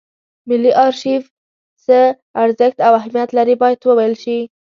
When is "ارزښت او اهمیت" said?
2.43-3.29